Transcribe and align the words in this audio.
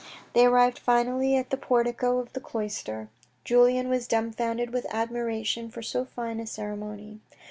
They 0.33 0.47
arrived 0.47 0.79
finally 0.79 1.35
at 1.35 1.51
the 1.51 1.57
portico 1.57 2.17
of 2.17 2.33
the 2.33 2.39
cloister. 2.39 3.09
Julien 3.43 3.87
was 3.87 4.07
dumbfounded 4.07 4.71
with 4.73 4.87
admiration 4.91 5.69
for 5.69 5.83
so 5.83 6.05
fine 6.05 6.39
a 6.39 6.47
ceremony. 6.47 7.19